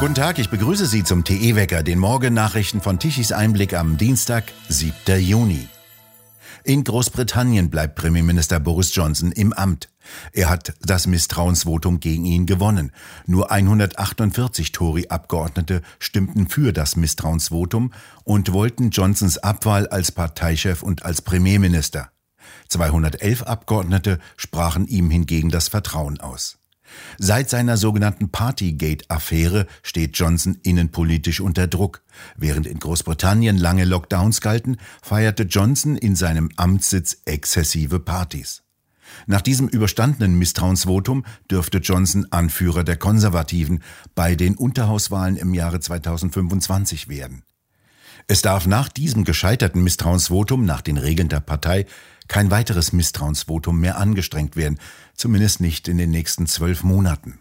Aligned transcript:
Guten 0.00 0.14
Tag, 0.14 0.38
ich 0.38 0.50
begrüße 0.50 0.84
Sie 0.84 1.02
zum 1.02 1.24
TE-Wecker, 1.24 1.82
den 1.82 1.98
Morgennachrichten 1.98 2.82
von 2.82 2.98
Tichys 2.98 3.32
Einblick 3.32 3.72
am 3.72 3.96
Dienstag, 3.96 4.44
7. 4.68 5.18
Juni. 5.18 5.68
In 6.62 6.82
Großbritannien 6.84 7.70
bleibt 7.70 7.94
Premierminister 7.94 8.58
Boris 8.58 8.94
Johnson 8.94 9.32
im 9.32 9.52
Amt. 9.52 9.90
Er 10.32 10.50
hat 10.50 10.74
das 10.80 11.06
Misstrauensvotum 11.06 12.00
gegen 12.00 12.24
ihn 12.24 12.46
gewonnen. 12.46 12.92
Nur 13.26 13.50
148 13.50 14.72
Tory-Abgeordnete 14.72 15.82
stimmten 15.98 16.48
für 16.48 16.72
das 16.72 16.96
Misstrauensvotum 16.96 17.92
und 18.24 18.52
wollten 18.52 18.90
Johnsons 18.90 19.38
Abwahl 19.38 19.86
als 19.88 20.12
Parteichef 20.12 20.82
und 20.82 21.04
als 21.04 21.22
Premierminister. 21.22 22.10
211 22.68 23.42
Abgeordnete 23.42 24.18
sprachen 24.36 24.86
ihm 24.86 25.10
hingegen 25.10 25.50
das 25.50 25.68
Vertrauen 25.68 26.20
aus. 26.20 26.58
Seit 27.18 27.50
seiner 27.50 27.76
sogenannten 27.76 28.30
Partygate-Affäre 28.30 29.66
steht 29.82 30.16
Johnson 30.16 30.58
innenpolitisch 30.62 31.40
unter 31.40 31.66
Druck. 31.66 32.02
Während 32.36 32.66
in 32.66 32.78
Großbritannien 32.78 33.58
lange 33.58 33.84
Lockdowns 33.84 34.40
galten, 34.40 34.78
feierte 35.02 35.44
Johnson 35.44 35.96
in 35.96 36.16
seinem 36.16 36.50
Amtssitz 36.56 37.18
exzessive 37.24 38.00
Partys. 38.00 38.62
Nach 39.26 39.40
diesem 39.40 39.68
überstandenen 39.68 40.38
Misstrauensvotum 40.38 41.24
dürfte 41.50 41.78
Johnson 41.78 42.26
Anführer 42.30 42.84
der 42.84 42.96
Konservativen 42.96 43.82
bei 44.14 44.34
den 44.34 44.56
Unterhauswahlen 44.56 45.36
im 45.36 45.54
Jahre 45.54 45.80
2025 45.80 47.08
werden. 47.08 47.44
Es 48.26 48.40
darf 48.40 48.66
nach 48.66 48.88
diesem 48.88 49.24
gescheiterten 49.24 49.82
Misstrauensvotum 49.82 50.64
nach 50.64 50.80
den 50.80 50.96
Regeln 50.96 51.28
der 51.28 51.40
Partei 51.40 51.86
kein 52.26 52.50
weiteres 52.50 52.92
Misstrauensvotum 52.92 53.78
mehr 53.78 53.98
angestrengt 53.98 54.56
werden, 54.56 54.78
zumindest 55.14 55.60
nicht 55.60 55.88
in 55.88 55.98
den 55.98 56.10
nächsten 56.10 56.46
zwölf 56.46 56.82
Monaten. 56.84 57.36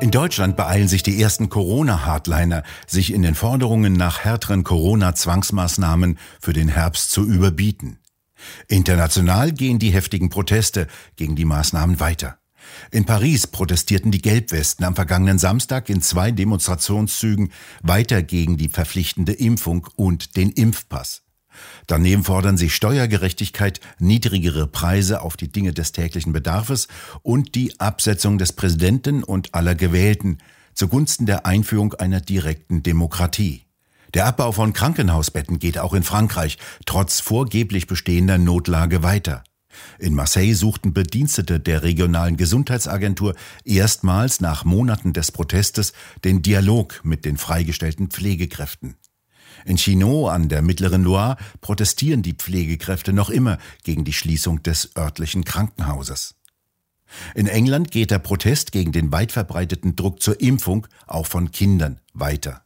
In 0.00 0.10
Deutschland 0.10 0.56
beeilen 0.56 0.88
sich 0.88 1.02
die 1.02 1.20
ersten 1.20 1.50
Corona-Hardliner, 1.50 2.62
sich 2.86 3.12
in 3.12 3.22
den 3.22 3.34
Forderungen 3.34 3.92
nach 3.92 4.20
härteren 4.20 4.64
Corona-Zwangsmaßnahmen 4.64 6.18
für 6.40 6.52
den 6.52 6.68
Herbst 6.68 7.10
zu 7.10 7.24
überbieten. 7.24 7.98
International 8.68 9.52
gehen 9.52 9.78
die 9.78 9.90
heftigen 9.90 10.30
Proteste 10.30 10.88
gegen 11.16 11.36
die 11.36 11.44
Maßnahmen 11.44 12.00
weiter. 12.00 12.38
In 12.90 13.04
Paris 13.04 13.46
protestierten 13.46 14.10
die 14.10 14.22
Gelbwesten 14.22 14.84
am 14.84 14.94
vergangenen 14.94 15.38
Samstag 15.38 15.88
in 15.88 16.02
zwei 16.02 16.30
Demonstrationszügen 16.30 17.52
weiter 17.82 18.22
gegen 18.22 18.56
die 18.56 18.68
verpflichtende 18.68 19.32
Impfung 19.32 19.88
und 19.96 20.36
den 20.36 20.50
Impfpass. 20.50 21.22
Daneben 21.86 22.24
fordern 22.24 22.56
sie 22.56 22.70
Steuergerechtigkeit, 22.70 23.80
niedrigere 23.98 24.66
Preise 24.66 25.22
auf 25.22 25.36
die 25.36 25.52
Dinge 25.52 25.72
des 25.72 25.92
täglichen 25.92 26.32
Bedarfes 26.32 26.88
und 27.22 27.54
die 27.54 27.78
Absetzung 27.78 28.38
des 28.38 28.52
Präsidenten 28.52 29.22
und 29.22 29.54
aller 29.54 29.74
Gewählten 29.74 30.38
zugunsten 30.74 31.26
der 31.26 31.46
Einführung 31.46 31.94
einer 31.94 32.20
direkten 32.20 32.82
Demokratie. 32.82 33.62
Der 34.14 34.26
Abbau 34.26 34.52
von 34.52 34.72
Krankenhausbetten 34.72 35.58
geht 35.58 35.78
auch 35.78 35.94
in 35.94 36.02
Frankreich 36.02 36.58
trotz 36.86 37.20
vorgeblich 37.20 37.86
bestehender 37.86 38.38
Notlage 38.38 39.02
weiter. 39.02 39.44
In 39.98 40.14
Marseille 40.14 40.54
suchten 40.54 40.92
Bedienstete 40.92 41.60
der 41.60 41.82
regionalen 41.82 42.36
Gesundheitsagentur 42.36 43.34
erstmals 43.64 44.40
nach 44.40 44.64
Monaten 44.64 45.12
des 45.12 45.32
Protestes 45.32 45.92
den 46.24 46.42
Dialog 46.42 47.00
mit 47.04 47.24
den 47.24 47.36
freigestellten 47.36 48.08
Pflegekräften. 48.08 48.96
In 49.64 49.76
Chinon 49.76 50.30
an 50.30 50.48
der 50.48 50.62
mittleren 50.62 51.04
Loire 51.04 51.36
protestieren 51.60 52.22
die 52.22 52.34
Pflegekräfte 52.34 53.12
noch 53.12 53.30
immer 53.30 53.58
gegen 53.82 54.04
die 54.04 54.12
Schließung 54.12 54.62
des 54.62 54.96
örtlichen 54.96 55.44
Krankenhauses. 55.44 56.34
In 57.34 57.46
England 57.46 57.90
geht 57.90 58.10
der 58.10 58.18
Protest 58.18 58.72
gegen 58.72 58.92
den 58.92 59.12
weit 59.12 59.32
verbreiteten 59.32 59.94
Druck 59.94 60.20
zur 60.20 60.40
Impfung 60.40 60.86
auch 61.06 61.26
von 61.26 61.52
Kindern 61.52 62.00
weiter. 62.12 62.63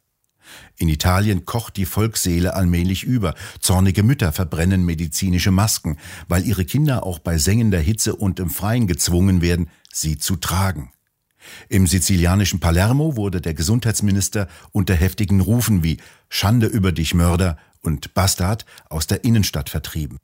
In 0.77 0.88
Italien 0.88 1.44
kocht 1.44 1.76
die 1.76 1.86
Volksseele 1.86 2.54
allmählich 2.54 3.04
über. 3.04 3.34
Zornige 3.60 4.03
Mütter 4.03 4.32
verbrennen 4.32 4.84
medizinische 4.84 5.50
Masken, 5.50 5.98
weil 6.28 6.47
ihre 6.47 6.64
Kinder 6.64 7.04
auch 7.04 7.19
bei 7.19 7.38
sengender 7.38 7.81
Hitze 7.81 8.14
und 8.14 8.41
im 8.41 8.50
Freien 8.50 8.86
gezwungen 8.86 9.41
werden, 9.41 9.70
sie 9.92 10.19
zu 10.19 10.36
tragen. 10.36 10.92
Im 11.69 11.86
sizilianischen 11.86 12.60
Palermo 12.60 13.16
wurde 13.16 13.41
der 13.41 13.54
Gesundheitsminister 13.54 14.48
unter 14.72 14.94
heftigen 14.94 15.41
Rufen 15.41 15.82
wie 15.82 15.98
Schande 16.28 16.66
über 16.66 16.92
dich 16.92 17.15
Mörder 17.15 17.56
und 17.80 18.15
Bastard 18.15 18.65
aus 18.88 19.06
der 19.06 19.25
Innenstadt 19.25 19.70
vertrieben. 19.70 20.19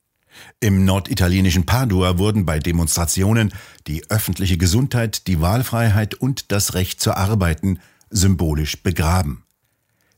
Im 0.61 0.85
norditalienischen 0.85 1.65
Padua 1.65 2.19
wurden 2.19 2.45
bei 2.45 2.59
Demonstrationen 2.59 3.53
die 3.87 4.11
öffentliche 4.11 4.57
Gesundheit, 4.57 5.27
die 5.29 5.41
Wahlfreiheit 5.41 6.15
und 6.15 6.51
das 6.51 6.75
Recht 6.75 7.01
zu 7.01 7.17
arbeiten 7.17 7.79
symbolisch 8.11 8.83
begraben. 8.83 9.45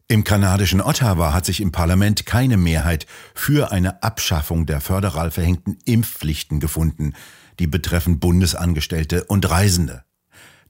Im 0.08 0.22
kanadischen 0.22 0.80
Ottawa 0.80 1.32
hat 1.32 1.46
sich 1.46 1.60
im 1.60 1.72
Parlament 1.72 2.26
keine 2.26 2.56
Mehrheit 2.56 3.06
für 3.34 3.72
eine 3.72 4.04
Abschaffung 4.04 4.64
der 4.64 4.80
föderal 4.80 5.32
verhängten 5.32 5.78
Impfpflichten 5.84 6.60
gefunden, 6.60 7.14
die 7.58 7.66
betreffen 7.66 8.20
Bundesangestellte 8.20 9.24
und 9.24 9.50
Reisende. 9.50 10.04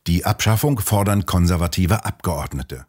Die 0.06 0.24
Abschaffung 0.24 0.80
fordern 0.80 1.26
konservative 1.26 2.06
Abgeordnete. 2.06 2.86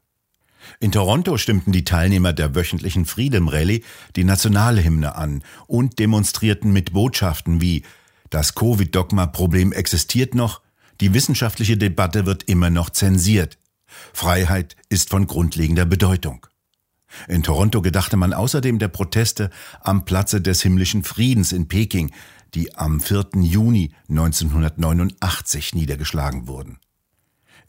In 0.79 0.93
Toronto 0.93 1.37
stimmten 1.37 1.73
die 1.73 1.83
Teilnehmer 1.83 2.31
der 2.31 2.55
wöchentlichen 2.55 3.05
Freedom 3.05 3.49
Rally 3.49 3.83
die 4.15 4.23
Nationalhymne 4.23 5.15
an 5.15 5.43
und 5.65 5.99
demonstrierten 5.99 6.71
mit 6.71 6.93
Botschaften 6.93 7.59
wie 7.59 7.83
Das 8.29 8.55
Covid-Dogma-Problem 8.55 9.73
existiert 9.73 10.33
noch, 10.33 10.61
die 11.01 11.13
wissenschaftliche 11.13 11.75
Debatte 11.75 12.25
wird 12.25 12.43
immer 12.43 12.69
noch 12.69 12.89
zensiert, 12.89 13.57
Freiheit 14.13 14.75
ist 14.89 15.09
von 15.09 15.27
grundlegender 15.27 15.85
Bedeutung. 15.85 16.45
In 17.27 17.43
Toronto 17.43 17.81
gedachte 17.81 18.17
man 18.17 18.33
außerdem 18.33 18.79
der 18.79 18.89
Proteste 18.89 19.49
am 19.81 20.05
Platze 20.05 20.41
des 20.41 20.61
himmlischen 20.61 21.03
Friedens 21.03 21.51
in 21.51 21.67
Peking, 21.67 22.11
die 22.53 22.75
am 22.75 22.99
4. 22.99 23.27
Juni 23.35 23.93
1989 24.09 25.75
niedergeschlagen 25.75 26.47
wurden. 26.47 26.79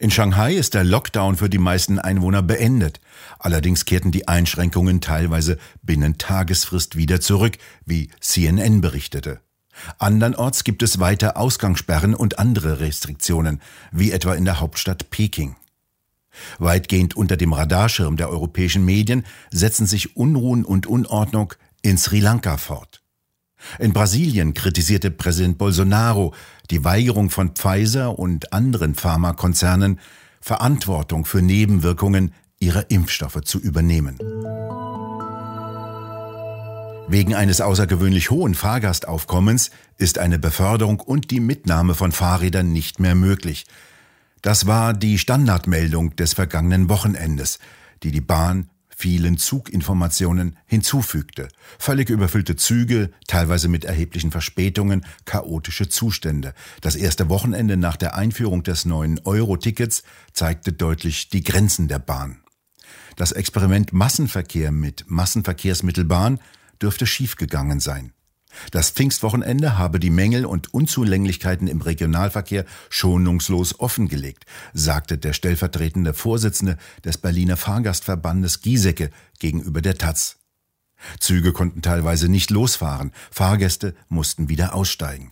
In 0.01 0.11
Shanghai 0.11 0.53
ist 0.53 0.75
der 0.75 0.85
Lockdown 0.85 1.35
für 1.35 1.49
die 1.49 1.57
meisten 1.57 1.99
Einwohner 1.99 2.41
beendet. 2.41 3.01
Allerdings 3.37 3.83
kehrten 3.83 4.11
die 4.11 4.29
Einschränkungen 4.29 5.01
teilweise 5.01 5.57
binnen 5.81 6.17
Tagesfrist 6.17 6.95
wieder 6.95 7.19
zurück, 7.19 7.57
wie 7.85 8.09
CNN 8.21 8.79
berichtete. 8.79 9.41
Andernorts 9.97 10.63
gibt 10.63 10.83
es 10.83 10.99
weiter 10.99 11.35
Ausgangssperren 11.35 12.15
und 12.15 12.39
andere 12.39 12.79
Restriktionen, 12.79 13.61
wie 13.91 14.11
etwa 14.11 14.35
in 14.35 14.45
der 14.45 14.61
Hauptstadt 14.61 15.09
Peking. 15.09 15.57
Weitgehend 16.57 17.15
unter 17.15 17.37
dem 17.37 17.53
Radarschirm 17.53 18.17
der 18.17 18.29
europäischen 18.29 18.85
Medien 18.85 19.25
setzen 19.51 19.85
sich 19.85 20.15
Unruhen 20.15 20.65
und 20.65 20.87
Unordnung 20.87 21.53
in 21.81 21.97
Sri 21.97 22.19
Lanka 22.19 22.57
fort. 22.57 23.01
In 23.77 23.93
Brasilien 23.93 24.53
kritisierte 24.53 25.11
Präsident 25.11 25.57
Bolsonaro 25.57 26.33
die 26.71 26.83
Weigerung 26.83 27.29
von 27.29 27.51
Pfizer 27.55 28.17
und 28.17 28.53
anderen 28.53 28.95
Pharmakonzernen, 28.95 29.99
Verantwortung 30.39 31.25
für 31.25 31.41
Nebenwirkungen 31.41 32.33
ihrer 32.59 32.89
Impfstoffe 32.89 33.41
zu 33.41 33.59
übernehmen. 33.59 34.17
Wegen 37.11 37.33
eines 37.33 37.59
außergewöhnlich 37.59 38.29
hohen 38.29 38.53
Fahrgastaufkommens 38.53 39.71
ist 39.97 40.19
eine 40.19 40.37
Beförderung 40.37 40.99
und 40.99 41.31
die 41.31 41.39
Mitnahme 41.39 41.95
von 41.95 42.11
Fahrrädern 42.11 42.71
nicht 42.71 42.99
mehr 42.99 43.15
möglich. 43.15 43.65
Das 44.41 44.67
war 44.67 44.93
die 44.93 45.19
Standardmeldung 45.19 46.15
des 46.15 46.33
vergangenen 46.33 46.89
Wochenendes, 46.89 47.59
die 48.03 48.11
die 48.11 48.21
Bahn 48.21 48.69
vielen 48.99 49.37
Zuginformationen 49.37 50.57
hinzufügte. 50.65 51.47
Völlig 51.77 52.09
überfüllte 52.09 52.57
Züge, 52.57 53.11
teilweise 53.27 53.69
mit 53.69 53.85
erheblichen 53.85 54.29
Verspätungen, 54.29 55.05
chaotische 55.23 55.87
Zustände. 55.87 56.53
Das 56.81 56.97
erste 56.97 57.29
Wochenende 57.29 57.77
nach 57.77 57.95
der 57.95 58.15
Einführung 58.15 58.63
des 58.63 58.83
neuen 58.83 59.19
Euro-Tickets 59.23 60.03
zeigte 60.33 60.73
deutlich 60.73 61.29
die 61.29 61.43
Grenzen 61.43 61.87
der 61.87 61.99
Bahn. 61.99 62.41
Das 63.15 63.31
Experiment 63.31 63.93
Massenverkehr 63.93 64.71
mit 64.71 65.05
Massenverkehrsmittelbahn 65.07 66.39
dürfte 66.81 67.05
schiefgegangen 67.05 67.79
sein. 67.79 68.11
Das 68.71 68.89
Pfingstwochenende 68.91 69.77
habe 69.77 69.99
die 69.99 70.09
Mängel 70.09 70.45
und 70.45 70.73
Unzulänglichkeiten 70.73 71.67
im 71.67 71.81
Regionalverkehr 71.81 72.65
schonungslos 72.89 73.79
offengelegt, 73.79 74.45
sagte 74.73 75.17
der 75.17 75.33
stellvertretende 75.33 76.13
Vorsitzende 76.13 76.77
des 77.03 77.17
Berliner 77.17 77.57
Fahrgastverbandes 77.57 78.61
Giesecke 78.61 79.09
gegenüber 79.39 79.81
der 79.81 79.97
Taz. 79.97 80.37
Züge 81.19 81.53
konnten 81.53 81.81
teilweise 81.81 82.29
nicht 82.29 82.51
losfahren, 82.51 83.11
Fahrgäste 83.31 83.95
mussten 84.09 84.49
wieder 84.49 84.75
aussteigen. 84.75 85.31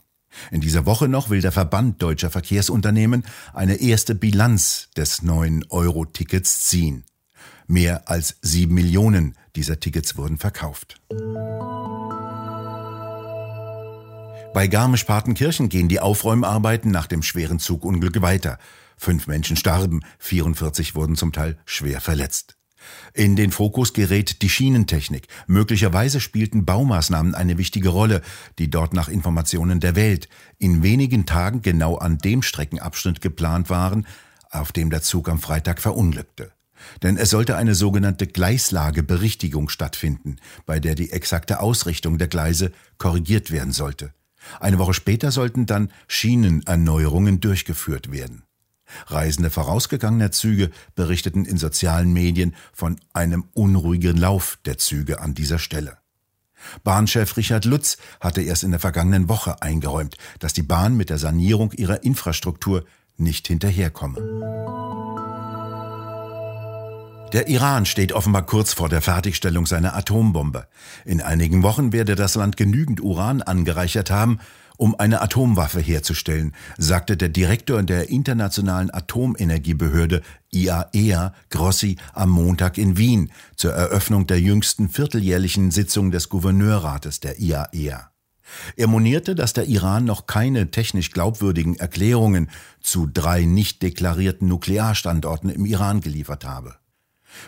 In 0.51 0.61
dieser 0.61 0.85
Woche 0.85 1.07
noch 1.07 1.29
will 1.29 1.41
der 1.41 1.51
Verband 1.51 2.01
deutscher 2.01 2.29
Verkehrsunternehmen 2.29 3.23
eine 3.53 3.75
erste 3.75 4.15
Bilanz 4.15 4.89
des 4.95 5.23
neuen 5.23 5.65
Euro-Tickets 5.69 6.63
ziehen. 6.65 7.05
Mehr 7.67 8.09
als 8.09 8.37
sieben 8.41 8.75
Millionen 8.75 9.35
dieser 9.55 9.79
Tickets 9.79 10.15
wurden 10.15 10.37
verkauft. 10.37 11.01
Bei 14.57 14.65
Garmisch-Partenkirchen 14.65 15.69
gehen 15.69 15.87
die 15.87 15.99
Aufräumarbeiten 15.99 16.89
nach 16.89 17.05
dem 17.05 17.21
schweren 17.21 17.59
Zugunglück 17.59 18.23
weiter. 18.23 18.57
Fünf 18.97 19.27
Menschen 19.27 19.55
starben, 19.55 19.99
44 20.17 20.95
wurden 20.95 21.15
zum 21.15 21.31
Teil 21.31 21.59
schwer 21.65 22.01
verletzt. 22.01 22.57
In 23.13 23.35
den 23.35 23.51
Fokus 23.51 23.93
gerät 23.93 24.41
die 24.41 24.49
Schienentechnik. 24.49 25.27
Möglicherweise 25.45 26.19
spielten 26.19 26.65
Baumaßnahmen 26.65 27.35
eine 27.35 27.59
wichtige 27.59 27.89
Rolle, 27.89 28.23
die 28.57 28.71
dort 28.71 28.95
nach 28.95 29.09
Informationen 29.09 29.79
der 29.79 29.95
Welt 29.95 30.27
in 30.57 30.81
wenigen 30.81 31.27
Tagen 31.27 31.61
genau 31.61 31.95
an 31.95 32.17
dem 32.17 32.41
Streckenabschnitt 32.41 33.21
geplant 33.21 33.69
waren, 33.69 34.07
auf 34.49 34.71
dem 34.71 34.89
der 34.89 35.03
Zug 35.03 35.29
am 35.29 35.37
Freitag 35.37 35.79
verunglückte. 35.79 36.51
Denn 37.03 37.17
es 37.17 37.29
sollte 37.29 37.57
eine 37.57 37.75
sogenannte 37.75 38.25
Gleislageberichtigung 38.25 39.69
stattfinden, 39.69 40.37
bei 40.65 40.79
der 40.79 40.95
die 40.95 41.11
exakte 41.11 41.59
Ausrichtung 41.59 42.17
der 42.17 42.27
Gleise 42.27 42.71
korrigiert 42.97 43.51
werden 43.51 43.71
sollte. 43.71 44.13
Eine 44.59 44.79
Woche 44.79 44.93
später 44.93 45.31
sollten 45.31 45.65
dann 45.65 45.91
Schienenerneuerungen 46.07 47.39
durchgeführt 47.39 48.11
werden. 48.11 48.43
Reisende 49.07 49.49
vorausgegangener 49.49 50.31
Züge 50.31 50.71
berichteten 50.95 51.45
in 51.45 51.57
sozialen 51.57 52.13
Medien 52.13 52.55
von 52.73 52.99
einem 53.13 53.45
unruhigen 53.53 54.17
Lauf 54.17 54.59
der 54.65 54.77
Züge 54.77 55.19
an 55.19 55.33
dieser 55.33 55.59
Stelle. 55.59 55.97
Bahnchef 56.83 57.37
Richard 57.37 57.65
Lutz 57.65 57.97
hatte 58.19 58.41
erst 58.41 58.63
in 58.63 58.71
der 58.71 58.79
vergangenen 58.79 59.29
Woche 59.29 59.61
eingeräumt, 59.61 60.17
dass 60.39 60.53
die 60.53 60.63
Bahn 60.63 60.97
mit 60.97 61.09
der 61.09 61.17
Sanierung 61.17 61.71
ihrer 61.73 62.03
Infrastruktur 62.03 62.85
nicht 63.17 63.47
hinterherkomme. 63.47 65.16
Der 67.33 67.49
Iran 67.49 67.85
steht 67.85 68.13
offenbar 68.13 68.45
kurz 68.45 68.71
vor 68.71 68.87
der 68.87 69.01
Fertigstellung 69.01 69.65
seiner 69.65 69.95
Atombombe. 69.97 70.67
In 71.03 71.21
einigen 71.21 71.61
Wochen 71.61 71.91
werde 71.91 72.15
das 72.15 72.35
Land 72.35 72.55
genügend 72.55 73.01
Uran 73.01 73.41
angereichert 73.41 74.09
haben, 74.09 74.39
um 74.77 74.97
eine 74.97 75.21
Atomwaffe 75.21 75.81
herzustellen, 75.81 76.55
sagte 76.77 77.17
der 77.17 77.27
Direktor 77.27 77.83
der 77.83 78.09
Internationalen 78.09 78.93
Atomenergiebehörde 78.93 80.21
IAEA 80.51 81.27
e 81.27 81.31
Grossi 81.49 81.97
am 82.13 82.29
Montag 82.29 82.77
in 82.77 82.97
Wien 82.97 83.31
zur 83.57 83.73
Eröffnung 83.73 84.25
der 84.27 84.39
jüngsten 84.39 84.87
vierteljährlichen 84.87 85.71
Sitzung 85.71 86.11
des 86.11 86.29
Gouverneurrates 86.29 87.19
der 87.19 87.39
IAEA. 87.39 87.73
E 87.75 88.81
er 88.81 88.87
monierte, 88.87 89.35
dass 89.35 89.51
der 89.51 89.65
Iran 89.65 90.05
noch 90.05 90.27
keine 90.27 90.71
technisch 90.71 91.11
glaubwürdigen 91.11 91.75
Erklärungen 91.75 92.49
zu 92.79 93.05
drei 93.05 93.43
nicht 93.43 93.81
deklarierten 93.81 94.47
Nuklearstandorten 94.47 95.49
im 95.49 95.65
Iran 95.65 95.99
geliefert 95.99 96.45
habe. 96.45 96.75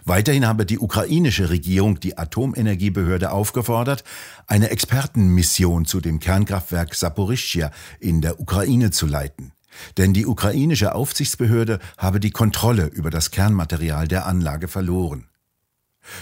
Weiterhin 0.05 0.47
habe 0.47 0.65
die 0.65 0.79
ukrainische 0.79 1.49
Regierung 1.49 1.99
die 1.99 2.17
Atomenergiebehörde 2.17 3.31
aufgefordert, 3.31 4.03
eine 4.47 4.69
Expertenmission 4.69 5.85
zu 5.85 6.01
dem 6.01 6.19
Kernkraftwerk 6.19 6.95
Saporischschja 6.95 7.71
in 7.99 8.21
der 8.21 8.39
Ukraine 8.39 8.91
zu 8.91 9.05
leiten. 9.05 9.51
Denn 9.97 10.13
die 10.13 10.25
ukrainische 10.25 10.95
Aufsichtsbehörde 10.95 11.79
habe 11.97 12.19
die 12.19 12.31
Kontrolle 12.31 12.87
über 12.87 13.09
das 13.09 13.31
Kernmaterial 13.31 14.07
der 14.07 14.25
Anlage 14.25 14.67
verloren. 14.67 15.27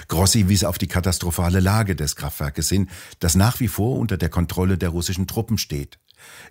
Grossi 0.08 0.50
wies 0.50 0.64
auf 0.64 0.78
die 0.78 0.88
katastrophale 0.88 1.60
Lage 1.60 1.96
des 1.96 2.16
Kraftwerkes 2.16 2.70
hin, 2.70 2.90
das 3.20 3.36
nach 3.36 3.60
wie 3.60 3.68
vor 3.68 3.98
unter 3.98 4.18
der 4.18 4.30
Kontrolle 4.30 4.78
der 4.78 4.90
russischen 4.90 5.28
Truppen 5.28 5.58
steht. 5.58 6.00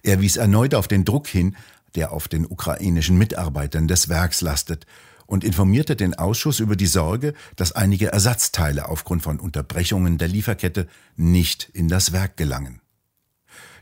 Er 0.02 0.20
wies 0.20 0.36
erneut 0.36 0.74
auf 0.74 0.88
den 0.88 1.04
Druck 1.04 1.26
hin, 1.26 1.56
der 1.94 2.12
auf 2.12 2.28
den 2.28 2.46
ukrainischen 2.46 3.18
Mitarbeitern 3.18 3.88
des 3.88 4.08
Werks 4.08 4.40
lastet 4.40 4.86
und 5.26 5.44
informierte 5.44 5.96
den 5.96 6.14
Ausschuss 6.14 6.60
über 6.60 6.76
die 6.76 6.86
Sorge, 6.86 7.34
dass 7.56 7.72
einige 7.72 8.12
Ersatzteile 8.12 8.88
aufgrund 8.88 9.22
von 9.22 9.40
Unterbrechungen 9.40 10.18
der 10.18 10.28
Lieferkette 10.28 10.86
nicht 11.16 11.68
in 11.72 11.88
das 11.88 12.12
Werk 12.12 12.36
gelangen. 12.36 12.80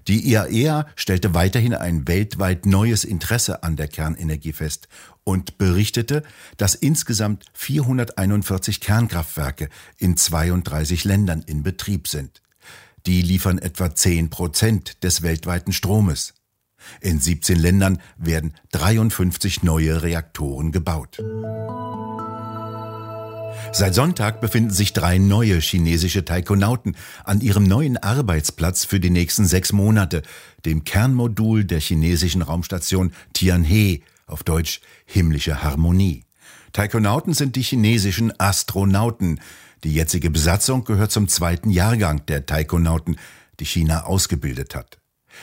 Die 0.06 0.28
IAEA 0.30 0.80
e 0.80 0.84
stellte 0.96 1.32
weiterhin 1.32 1.74
ein 1.74 2.06
weltweit 2.06 2.66
neues 2.66 3.04
Interesse 3.04 3.62
an 3.62 3.76
der 3.76 3.88
Kernenergie 3.88 4.52
fest 4.52 4.88
und 5.24 5.56
berichtete, 5.56 6.22
dass 6.58 6.74
insgesamt 6.74 7.46
441 7.54 8.80
Kernkraftwerke 8.80 9.70
in 9.96 10.18
32 10.18 11.04
Ländern 11.04 11.42
in 11.46 11.62
Betrieb 11.62 12.08
sind. 12.08 12.42
Die 13.06 13.22
liefern 13.22 13.58
etwa 13.58 13.94
10 13.94 14.28
Prozent 14.28 15.02
des 15.02 15.22
weltweiten 15.22 15.72
Stromes. 15.72 16.33
In 17.00 17.20
17 17.20 17.58
Ländern 17.58 17.98
werden 18.16 18.54
53 18.72 19.62
neue 19.62 20.02
Reaktoren 20.02 20.72
gebaut. 20.72 21.22
Seit 23.72 23.94
Sonntag 23.94 24.40
befinden 24.40 24.70
sich 24.70 24.92
drei 24.92 25.18
neue 25.18 25.58
chinesische 25.58 26.24
Taikonauten 26.24 26.96
an 27.24 27.40
ihrem 27.40 27.64
neuen 27.64 27.96
Arbeitsplatz 27.96 28.84
für 28.84 29.00
die 29.00 29.10
nächsten 29.10 29.46
sechs 29.46 29.72
Monate, 29.72 30.22
dem 30.64 30.84
Kernmodul 30.84 31.64
der 31.64 31.80
chinesischen 31.80 32.42
Raumstation 32.42 33.12
Tianhe, 33.32 34.00
auf 34.26 34.42
Deutsch 34.44 34.80
himmlische 35.06 35.62
Harmonie. 35.62 36.24
Taikonauten 36.72 37.34
sind 37.34 37.56
die 37.56 37.62
chinesischen 37.62 38.32
Astronauten. 38.38 39.40
Die 39.82 39.92
jetzige 39.92 40.30
Besatzung 40.30 40.84
gehört 40.84 41.12
zum 41.12 41.28
zweiten 41.28 41.70
Jahrgang 41.70 42.24
der 42.26 42.46
Taikonauten, 42.46 43.16
die 43.60 43.66
China 43.66 44.04
ausgebildet 44.04 44.74
hat. 44.74 44.98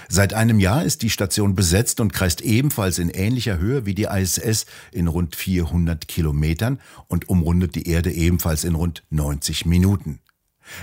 Seit 0.09 0.33
einem 0.33 0.59
Jahr 0.59 0.83
ist 0.83 1.01
die 1.01 1.09
Station 1.09 1.55
besetzt 1.55 1.99
und 1.99 2.13
kreist 2.13 2.41
ebenfalls 2.41 2.99
in 2.99 3.09
ähnlicher 3.09 3.57
Höhe 3.57 3.85
wie 3.85 3.95
die 3.95 4.03
ISS 4.03 4.65
in 4.91 5.07
rund 5.07 5.35
400 5.35 6.07
Kilometern 6.07 6.79
und 7.07 7.29
umrundet 7.29 7.75
die 7.75 7.87
Erde 7.87 8.11
ebenfalls 8.11 8.63
in 8.63 8.75
rund 8.75 9.03
90 9.09 9.65
Minuten. 9.65 10.19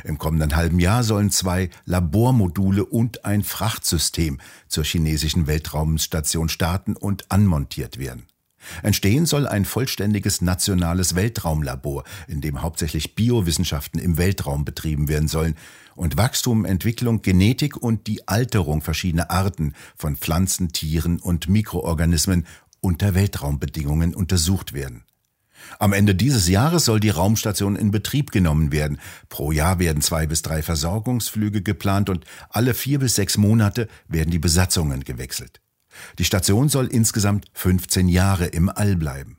Im 0.05 0.19
kommenden 0.19 0.56
halben 0.56 0.81
Jahr 0.81 1.02
sollen 1.02 1.31
zwei 1.31 1.70
Labormodule 1.84 2.84
und 2.84 3.25
ein 3.25 3.43
Frachtsystem 3.43 4.38
zur 4.66 4.84
chinesischen 4.84 5.46
Weltraumstation 5.46 6.49
starten 6.49 6.96
und 6.96 7.31
anmontiert 7.31 7.99
werden. 7.99 8.26
Entstehen 8.82 9.26
soll 9.26 9.46
ein 9.46 9.64
vollständiges 9.64 10.40
nationales 10.40 11.14
Weltraumlabor, 11.14 12.05
in 12.26 12.40
dem 12.40 12.62
hauptsächlich 12.62 13.14
Biowissenschaften 13.14 14.00
im 14.00 14.19
Weltraum 14.19 14.64
betrieben 14.64 15.08
werden 15.08 15.28
sollen 15.28 15.55
und 15.94 16.16
Wachstum, 16.16 16.64
Entwicklung, 16.64 17.22
Genetik 17.22 17.76
und 17.76 18.06
die 18.06 18.26
Alterung 18.28 18.82
verschiedener 18.82 19.31
Arten 19.31 19.75
von 19.96 20.16
Pflanzen, 20.16 20.72
Tieren 20.72 21.19
und 21.19 21.49
Mikroorganismen 21.49 22.46
unter 22.81 23.14
Weltraumbedingungen 23.14 24.14
untersucht 24.14 24.72
werden. 24.72 25.05
Am 25.78 25.93
Ende 25.93 26.14
dieses 26.14 26.49
Jahres 26.49 26.84
soll 26.84 27.00
die 27.00 27.10
Raumstation 27.10 27.76
in 27.76 27.90
Betrieb 27.90 28.31
genommen 28.31 28.70
werden. 28.72 29.00
Pro 29.28 29.50
Jahr 29.50 29.78
werden 29.78 30.02
zwei 30.02 30.26
bis 30.26 30.43
drei 30.43 30.62
Versorgungsflüge 30.62 31.62
geplant 31.62 32.10
und 32.10 32.25
alle 32.50 32.75
vier 32.75 33.00
bis 33.00 33.16
sechs 33.16 33.37
Monate 33.37 33.88
werden 34.06 34.31
die 34.31 34.38
Besatzungen 34.38 35.02
gewechselt. 35.02 35.60
Die 36.19 36.25
Station 36.25 36.69
soll 36.69 36.87
insgesamt 36.87 37.47
15 37.55 38.09
Jahre 38.09 38.46
im 38.46 38.69
All 38.69 38.96
bleiben. 38.96 39.39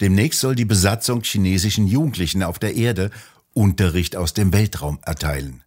Demnächst 0.00 0.40
soll 0.40 0.54
die 0.54 0.64
Besatzung 0.64 1.22
chinesischen 1.22 1.86
Jugendlichen 1.86 2.42
auf 2.42 2.58
der 2.58 2.74
Erde 2.74 3.10
Unterricht 3.52 4.16
aus 4.16 4.34
dem 4.34 4.52
Weltraum 4.52 4.98
erteilen. 5.02 5.62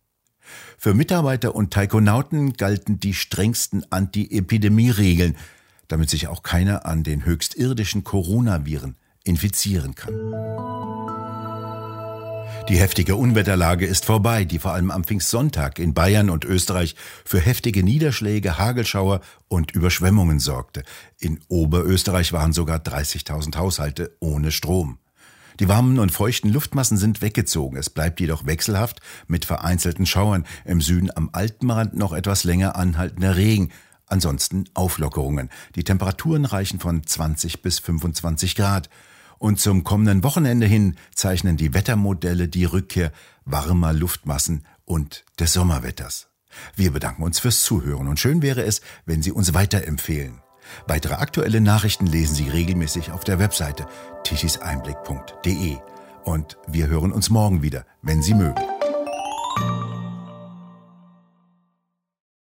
Für 0.78 0.94
Mitarbeiter 0.94 1.56
und 1.56 1.74
Taikonauten 1.74 2.54
galten 2.54 3.00
die 3.00 3.13
strengsten 3.13 3.86
Anti-Epidemie-Regeln, 3.92 5.36
damit 5.88 6.10
sich 6.10 6.28
auch 6.28 6.44
keiner 6.44 6.86
an 6.86 7.04
den 7.04 7.25
höchstirdischen 7.25 8.04
Coronaviren 8.04 8.96
infizieren 9.24 9.96
kann. 9.96 10.13
Die 12.68 12.78
heftige 12.78 13.16
Unwetterlage 13.16 13.86
ist 13.86 14.06
vorbei, 14.06 14.46
die 14.46 14.60
vor 14.60 14.74
allem 14.74 14.92
am 14.92 15.04
Pfingstsonntag 15.04 15.80
in 15.80 15.94
Bayern 15.94 16.30
und 16.30 16.46
Österreich 16.46 16.96
für 17.25 17.39
heftige 17.39 17.84
Niederschläge, 17.84 18.60
Hagelschauer 18.60 19.22
und 19.48 19.72
Überschwemmungen 19.72 20.39
sorgte. 20.39 20.84
In 21.20 21.39
Oberösterreich 21.48 22.34
waren 22.34 22.54
sogar 22.54 22.78
30.000 22.78 23.56
Haushalte 23.58 24.16
ohne 24.20 24.51
Strom. 24.51 25.00
Die 25.60 25.68
warmen 25.68 26.00
und 26.00 26.12
feuchten 26.12 26.54
Luftmassen 26.54 26.98
sind 26.98 27.22
weggezogen. 27.22 27.78
Es 27.78 27.89
bleibt 27.89 28.20
jedoch 28.20 28.46
wechselhaft 28.46 29.00
mit 29.28 29.46
vereinzelten 29.46 30.06
Schauern. 30.06 30.46
Im 30.63 30.80
Süden 30.80 31.10
am 31.16 31.30
Alpenrand 31.34 31.96
noch 31.96 32.13
etwas 32.13 32.44
länger 32.44 32.75
anhaltender 32.75 33.36
Regen. 33.36 33.72
Ansonsten 34.06 34.66
Auflockerungen. 34.74 35.50
Die 35.75 35.84
Temperaturen 35.84 36.46
reichen 36.46 36.80
von 36.80 37.06
20 37.06 37.62
bis 37.62 37.80
25 37.80 38.56
Grad. 38.56 38.89
Und 39.39 39.60
zum 39.60 39.84
kommenden 39.84 40.24
Wochenende 40.24 40.67
hin 40.67 40.96
zeichnen 41.15 41.58
die 41.58 41.74
Wettermodelle 41.74 42.48
die 42.50 42.65
Rückkehr 42.65 43.12
warmer 43.46 43.93
Luftmassen 43.93 44.65
und 44.86 45.25
des 45.39 45.53
Sommerwetters. 45.53 46.27
Wir 46.75 46.91
bedanken 46.91 47.24
uns 47.24 47.39
fürs 47.39 47.62
Zuhören 47.62 48.08
und 48.08 48.19
schön 48.19 48.41
wäre 48.41 48.63
es, 48.63 48.81
wenn 49.05 49.22
Sie 49.22 49.31
uns 49.31 49.53
weiterempfehlen. 49.53 50.41
Weitere 50.88 51.15
aktuelle 51.15 51.62
Nachrichten 51.62 52.05
lesen 52.05 52.36
Sie 52.36 52.50
regelmäßig 52.50 53.12
auf 53.12 53.24
der 53.24 53.39
Webseite 53.39 53.88
tischiseinblick.de. 54.24 55.77
Und 56.24 56.58
wir 56.67 56.88
hören 56.88 57.12
uns 57.12 57.29
morgen 57.29 57.63
wieder, 57.63 57.86
wenn 58.01 58.22
Sie 58.22 58.34
mögen. 58.34 58.79